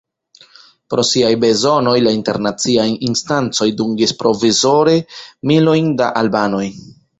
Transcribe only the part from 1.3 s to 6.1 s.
bezonoj, la internaciaj instancoj dungis provizore milojn